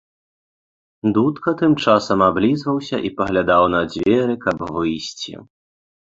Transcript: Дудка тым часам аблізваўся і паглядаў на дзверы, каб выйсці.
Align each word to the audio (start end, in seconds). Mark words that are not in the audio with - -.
Дудка 1.17 1.51
тым 1.59 1.73
часам 1.83 2.19
аблізваўся 2.29 2.97
і 3.09 3.11
паглядаў 3.19 3.63
на 3.75 3.81
дзверы, 3.91 4.35
каб 4.47 4.57
выйсці. 4.79 5.35